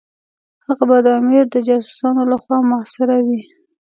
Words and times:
هغه 0.65 0.83
به 0.89 0.97
د 1.05 1.07
امیر 1.19 1.45
د 1.51 1.55
جاسوسانو 1.67 2.21
لخوا 2.31 2.57
محاصره 2.69 3.17
وي. 3.25 3.41